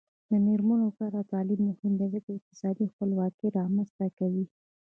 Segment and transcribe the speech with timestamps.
[0.29, 4.45] د میرمنو کار او تعلیم مهم دی ځکه چې اقتصادي خپلواکۍ رامنځته کوي.